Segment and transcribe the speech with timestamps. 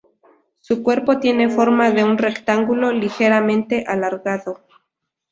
[0.61, 4.61] Su cuerpo tiene forma de un rectángulo ligeramente alargado.